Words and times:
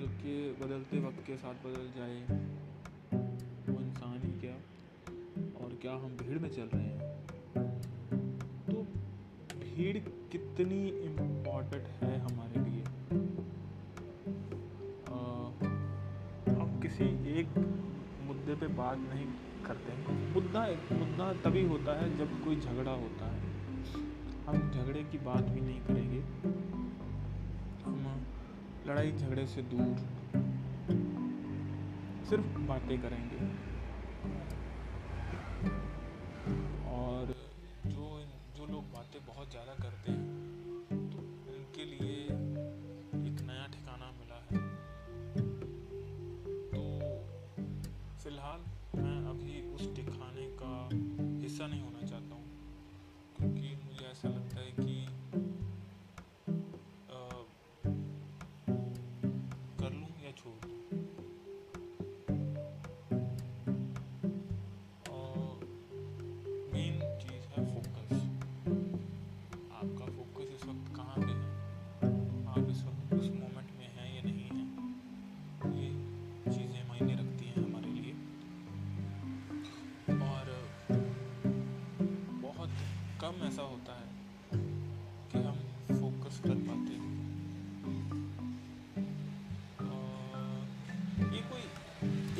बदल 0.00 0.08
के 0.08 0.52
बदलते 0.52 1.00
वक्त 1.00 1.26
के 1.26 1.36
साथ 1.36 1.54
बदल 1.54 1.90
जाए 1.96 2.22
वो 3.68 3.80
इंसान 3.80 4.20
ही 4.24 4.40
क्या? 4.40 4.54
और 5.64 5.78
क्या 5.82 5.92
हम 5.92 6.16
भीड़ 6.16 6.38
में 6.38 6.48
चल 6.48 6.62
रहे 6.62 6.82
हैं? 6.82 7.26
तो 8.66 8.72
भीड़ 9.58 9.98
कितनी 10.32 10.88
इम्पोर्टेंट 10.88 11.86
है 11.86 12.18
हमारे 12.20 12.70
लिए? 12.70 12.82
आ, 15.08 15.24
हम 16.62 16.80
किसी 16.80 17.04
एक 17.40 17.58
मुद्दे 18.22 18.54
पे 18.54 18.66
बात 18.66 18.98
नहीं 18.98 19.26
करते 19.66 19.92
हैं। 19.92 20.34
मुद्दा 20.34 20.66
मुद्दा 20.92 21.32
तभी 21.32 21.66
होता 21.66 22.00
है 22.00 22.18
जब 22.18 22.44
कोई 22.44 22.56
झगड़ा 22.56 22.92
होता 22.92 23.26
है। 23.26 23.40
हम 24.46 24.70
झगड़े 24.70 25.04
की 25.04 25.18
बात 25.18 25.44
भी 25.44 25.60
नहीं 25.60 25.80
करेंगे। 25.80 26.20
हम 27.84 28.06
लड़ाई 28.86 29.12
झगड़े 29.12 29.46
से 29.46 29.62
दूर। 29.62 29.96
सिर्फ़ 32.30 32.58
बातें 32.68 33.00
करेंगे। 33.02 33.38
और 36.90 37.34
जो 37.86 38.08
जो 38.56 38.66
लोग 38.66 38.84
बातें 38.92 39.20
बहुत 39.26 39.50
ज़्यादा 39.50 39.74
करते 39.74 40.12
हैं 40.12 40.26
तो 41.10 41.18
उनके 41.52 41.84
लिए 41.84 42.16
एक 43.22 43.40
नया 43.42 43.66
ठिकाना 43.72 44.10
मिला 44.18 44.40
है। 44.42 44.62
तो 46.70 46.82
फ़िलहाल 48.22 48.60
मैं 48.96 49.16
अभी 49.30 49.60
उस 49.74 49.94
ठिकाने 49.96 50.46
का 50.62 50.72
हिस्सा 51.42 51.66
नहीं 51.66 51.82
होना 51.82 51.99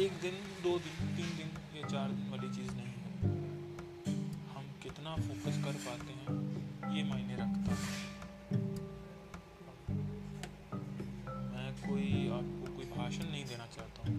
एक 0.00 0.12
दिन, 0.20 0.36
दो 0.62 0.70
दिन, 0.78 1.08
तीन 1.16 1.30
दिन 1.38 1.48
या 1.76 1.88
चार 1.88 2.12
दिन 2.12 2.28
वाली 2.30 2.48
चीज़ 2.48 2.68
नहीं 2.74 2.92
है। 2.98 3.32
हम 4.52 4.68
कितना 4.82 5.14
फोकस 5.16 5.58
कर 5.64 5.74
पाते 5.86 6.14
हैं, 6.20 6.36
ये 6.94 7.02
मायने 7.04 7.34
रखता 7.34 7.70
है। 7.72 7.88
मैं 11.50 11.72
कोई 11.82 12.08
आपको 12.38 12.72
कोई 12.76 12.86
भाषण 12.96 13.26
नहीं 13.26 13.44
देना 13.44 13.66
चाहता 13.76 13.98
हूँ, 14.02 14.14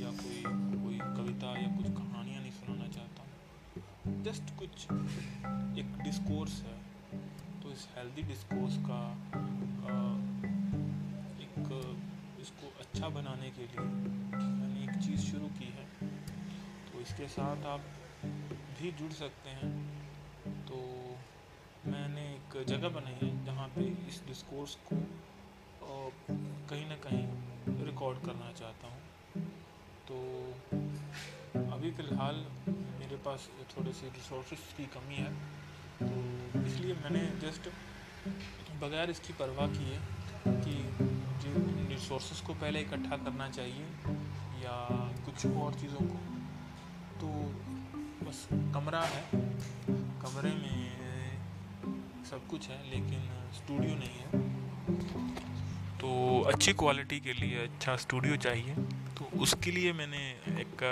या 0.00 0.10
कोई 0.22 0.40
कोई 0.76 0.96
कविता 1.18 1.50
या 1.60 1.68
कुछ 1.76 1.88
कहानियाँ 1.98 2.40
नहीं 2.40 2.54
सुनाना 2.54 2.88
चाहता 2.88 3.20
हूँ। 3.22 4.22
जस्ट 4.24 4.46
कुछ, 4.58 4.74
एक 5.82 5.88
डिस्कोर्स 6.04 6.56
है। 6.62 6.78
तो 7.62 7.72
इस 7.72 7.82
हेल्दी 7.96 8.22
डिस्कोर्स 8.32 8.74
का 8.88 9.02
एक, 11.44 11.56
इसको 12.40 12.66
अच्छा 12.80 13.08
बनाने 13.18 13.50
के 13.50 13.62
लिए 13.62 13.82
एक 14.78 14.87
चीज़ 14.98 15.20
शुरू 15.22 15.48
की 15.58 15.70
है 15.76 15.84
तो 16.86 17.00
इसके 17.00 17.26
साथ 17.28 17.66
आप 17.66 17.82
भी 18.80 18.90
जुड़ 18.98 19.12
सकते 19.12 19.50
हैं। 19.50 19.70
तो 20.68 20.76
मैंने 21.86 22.22
एक 22.28 22.64
जगह 22.68 22.88
बनाई 22.90 23.18
है 23.22 23.30
जहाँ 23.44 23.68
पे 23.76 23.84
इस 24.08 24.22
डिस्कोर्स 24.26 24.74
को 24.86 24.96
कहीं 25.82 26.86
ना 26.88 26.96
कहीं 27.04 27.84
रिकॉर्ड 27.86 28.18
करना 28.26 28.52
चाहता 28.58 28.88
हूँ। 28.88 29.00
तो 30.08 30.16
अभी 31.72 31.90
फ़िलहाल 31.92 32.44
मेरे 32.68 33.16
पास 33.24 33.48
थोड़े 33.70 33.92
से 33.92 34.08
रिसोर्स 34.16 34.72
की 34.76 34.84
कमी 34.94 35.16
है 35.16 35.32
तो 36.00 36.60
इसलिए 36.60 36.94
मैंने 36.94 37.20
जस्ट 37.40 37.68
बगैर 38.82 39.10
इसकी 39.10 39.32
परवाह 39.34 39.66
किए 39.68 39.98
कि 40.46 40.74
जिन 41.42 41.86
रिसोर्स 41.90 42.40
को 42.46 42.54
पहले 42.54 42.80
इकट्ठा 42.80 43.16
करना 43.16 43.48
चाहिए 43.50 43.86
या 44.62 44.76
कुछ 45.24 45.46
और 45.46 45.74
चीज़ों 45.74 46.06
को। 46.06 46.18
तो 47.20 47.28
बस 48.26 48.46
कमरा 48.74 49.02
है। 49.04 49.22
कमरे 50.22 50.50
में 50.54 50.78
सब 52.24 52.46
कुछ 52.46 52.68
है, 52.68 52.78
लेकिन 52.90 53.28
स्टूडियो 53.54 53.94
नहीं 53.94 54.18
है। 54.18 54.28
तो 55.98 56.40
अच्छी 56.42 56.72
क्वालिटी 56.72 57.20
के 57.20 57.32
लिए 57.32 57.62
अच्छा 57.62 57.96
स्टूडियो 57.96 58.36
चाहिए। 58.36 58.74
तो 59.18 59.28
उसके 59.40 59.70
लिए 59.70 59.92
मैंने 59.92 60.18
एक 60.60 60.84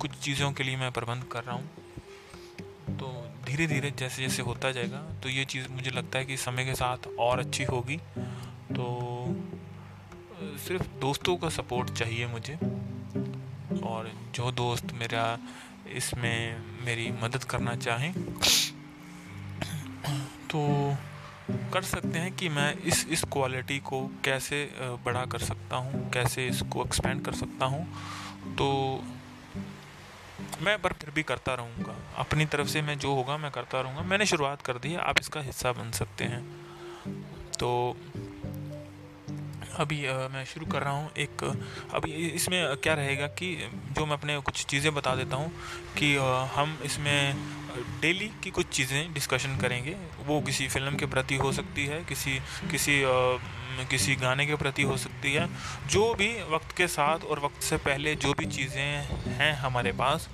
कुछ 0.00 0.10
चीज़ों 0.10 0.52
के 0.52 0.64
लिए 0.64 0.76
मैं 0.76 0.90
प्रबंध 0.92 1.24
कर 1.24 1.44
रहा 1.44 1.54
हूँ। 1.54 2.96
तो 2.98 3.06
धीरे 3.46 3.66
धीरे 3.66 3.90
जैसे 3.90 4.22
जैसे 4.22 4.42
होता 4.42 4.70
जाएगा 4.72 5.00
तो 5.22 5.28
ये 5.28 5.44
चीज़ 5.44 5.68
मुझे 5.68 5.90
लगता 5.90 6.18
है 6.18 6.24
कि 6.24 6.36
समय 6.36 6.64
के 6.64 6.74
साथ 6.74 7.06
और 7.18 7.38
अच्छी 7.38 7.64
होगी। 7.64 7.96
तो 8.70 8.86
सिर्फ़ 10.58 10.86
दोस्तों 11.00 11.36
का 11.36 11.48
सपोर्ट 11.50 11.90
चाहिए 11.90 12.26
मुझे। 12.26 12.54
और 13.84 14.10
जो 14.34 14.50
दोस्त 14.52 14.92
मेरा 14.94 15.26
इसमें 15.96 16.84
मेरी 16.84 17.10
मदद 17.22 17.44
करना 17.44 17.74
चाहें 17.76 18.12
तो 20.50 20.60
कर 21.72 21.82
सकते 21.82 22.18
हैं 22.18 22.32
कि 22.36 22.48
मैं 22.48 22.72
इस 22.82 23.06
इस 23.08 23.22
क्वालिटी 23.24 23.78
को 23.80 24.00
कैसे 24.24 24.64
बड़ा 25.04 25.24
कर 25.26 25.38
सकता 25.38 25.76
हूँ, 25.76 26.10
कैसे 26.10 26.46
इसको 26.46 26.84
एक्सपेंड 26.84 27.24
कर 27.24 27.34
सकता 27.34 27.66
हूँ। 27.66 27.84
तो 28.56 28.68
मैं 30.62 30.76
पर 30.82 30.92
फिर 30.92 31.10
भी 31.14 31.22
करता 31.22 31.54
रहूँगा। 31.54 31.94
अपनी 32.18 32.44
तरफ़ 32.46 32.68
से 32.68 32.82
मैं 32.82 32.98
जो 32.98 33.14
होगा 33.14 33.36
मैं 33.38 33.50
करता 33.50 33.80
रहूँगा। 33.80 34.02
मैंने 34.02 34.26
शुरुआत 34.26 34.62
कर 34.62 34.78
दी 34.78 34.92
है, 34.92 34.98
आप 34.98 35.20
इसका 35.20 35.40
हिस्सा 35.40 35.72
बन 35.72 35.90
सकते 35.90 36.24
हैं। 36.24 36.42
तो 37.58 37.96
अभी 39.78 40.04
अ, 40.04 40.12
मैं 40.32 40.44
शुरू 40.44 40.66
कर 40.66 40.82
रहा 40.82 40.92
हूँ 40.92 41.10
एक 41.18 41.42
अभी 41.94 42.12
इसमें 42.28 42.76
क्या 42.82 42.94
रहेगा 42.94 43.26
कि 43.38 43.54
जो 43.96 44.06
मैं 44.06 44.12
अपने 44.12 44.38
कुछ 44.40 44.64
चीज़ें 44.66 44.94
बता 44.94 45.14
देता 45.16 45.36
हूँ 45.36 45.50
कि 45.98 46.14
अ, 46.16 46.22
हम 46.54 46.78
इसमें 46.84 47.34
डेली 48.00 48.28
की 48.42 48.50
कुछ 48.50 48.66
चीज़ें 48.68 49.12
डिस्कशन 49.14 49.56
करेंगे। 49.56 49.94
वो 50.26 50.40
किसी 50.40 50.66
फ़िल्म 50.68 50.96
के 50.96 51.06
प्रति 51.06 51.36
हो 51.36 51.52
सकती 51.52 51.84
है 51.86 52.02
किसी 52.04 52.38
किसी 52.70 53.02
म, 53.04 53.84
किसी 53.90 54.14
गाने 54.16 54.46
के 54.46 54.54
प्रति 54.56 54.82
हो 54.82 54.96
सकती 54.96 55.32
है। 55.34 55.46
जो 55.88 56.02
भी 56.14 56.28
वक्त 56.50 56.76
के 56.76 56.86
साथ 56.88 57.24
और 57.24 57.40
वक्त 57.40 57.62
से 57.62 57.76
पहले 57.86 58.14
जो 58.16 58.32
भी 58.32 58.46
चीज़ें 58.46 59.34
हैं 59.38 59.52
हमारे 59.56 59.92
पास 59.92 60.28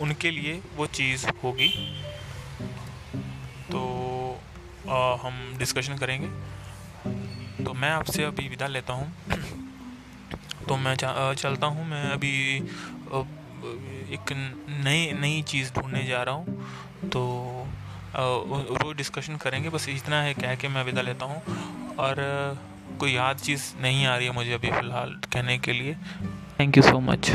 उनके 0.00 0.30
लिए 0.30 0.60
वो 0.76 0.86
चीज़ 0.86 1.26
होगी। 1.44 1.68
तो 3.70 3.82
अ, 4.88 4.98
हम 5.22 5.54
डिस्कशन 5.58 5.96
करेंगे। 5.98 6.28
तो 7.66 7.72
मैं 7.74 7.90
आपसे 7.90 8.24
अभी 8.24 8.48
विदा 8.48 8.66
लेता 8.66 8.92
हूँ। 8.92 9.12
तो 10.68 10.76
मैं 10.76 10.94
चलता 11.34 11.66
हूँ। 11.66 11.86
मैं 11.86 12.02
अभी 12.10 12.32
एक 14.14 14.32
नई 14.84 15.12
नई 15.12 15.42
चीज़ 15.42 15.72
ढूँढने 15.74 16.04
जा 16.06 16.22
रहा 16.22 16.34
हूँ। 16.34 17.10
तो 17.10 17.22
वो 18.14 18.92
डिस्कशन 18.92 19.36
करेंगे। 19.36 19.70
बस 19.70 19.88
इतना 19.88 20.22
है 20.22 20.34
कह 20.34 20.54
के 20.54 20.68
मैं 20.68 20.84
विदा 20.84 21.02
लेता 21.02 21.26
हूँ। 21.26 21.96
और, 21.96 22.22
कोई 23.00 23.12
याद 23.12 23.38
चीज़ 23.38 23.62
नहीं 23.82 24.06
आ 24.06 24.16
रही 24.16 24.26
है 24.26 24.32
मुझे 24.32 24.52
अभी 24.52 24.70
फ़िलहाल 24.70 25.20
कहने 25.32 25.58
के 25.58 25.72
लिए। 25.72 25.94
Thank 26.60 26.76
you 26.76 26.82
so 26.82 27.00
much 27.00 27.30